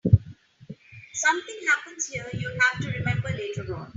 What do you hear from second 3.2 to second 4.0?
later on.